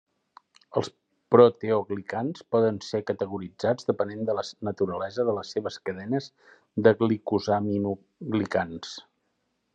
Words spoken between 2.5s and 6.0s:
poden ser categoritzats depenent de la naturalesa de les seves